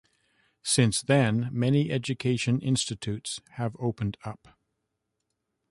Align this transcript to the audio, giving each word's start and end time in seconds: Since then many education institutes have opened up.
Since 0.63 1.03
then 1.03 1.49
many 1.51 1.91
education 1.91 2.59
institutes 2.59 3.39
have 3.57 3.77
opened 3.79 4.17
up. 4.25 4.57